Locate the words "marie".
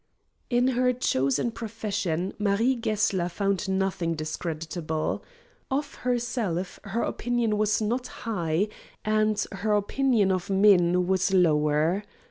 2.39-2.73